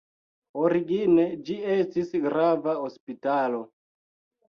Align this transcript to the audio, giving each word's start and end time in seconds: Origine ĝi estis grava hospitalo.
Origine 0.61 1.27
ĝi 1.51 1.59
estis 1.75 2.11
grava 2.27 2.77
hospitalo. 2.83 3.65